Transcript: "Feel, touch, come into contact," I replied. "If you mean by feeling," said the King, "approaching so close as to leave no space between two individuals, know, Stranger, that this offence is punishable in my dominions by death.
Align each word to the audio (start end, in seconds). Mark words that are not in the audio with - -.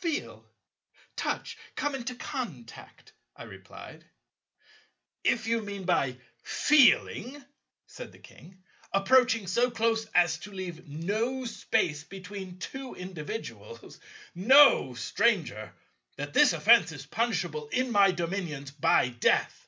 "Feel, 0.00 0.44
touch, 1.16 1.56
come 1.74 1.94
into 1.94 2.14
contact," 2.14 3.14
I 3.34 3.44
replied. 3.44 4.04
"If 5.24 5.46
you 5.46 5.62
mean 5.62 5.84
by 5.86 6.18
feeling," 6.42 7.42
said 7.86 8.12
the 8.12 8.18
King, 8.18 8.62
"approaching 8.92 9.46
so 9.46 9.70
close 9.70 10.04
as 10.14 10.36
to 10.40 10.52
leave 10.52 10.86
no 10.86 11.46
space 11.46 12.04
between 12.04 12.58
two 12.58 12.92
individuals, 12.94 14.00
know, 14.34 14.92
Stranger, 14.92 15.72
that 16.16 16.34
this 16.34 16.52
offence 16.52 16.92
is 16.92 17.06
punishable 17.06 17.68
in 17.68 17.90
my 17.90 18.10
dominions 18.10 18.70
by 18.70 19.08
death. 19.08 19.66